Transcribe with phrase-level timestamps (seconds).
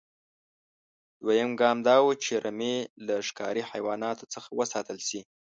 [1.23, 5.21] دویم ګام دا و چې رمې له ښکاري حیواناتو څخه وساتل شي.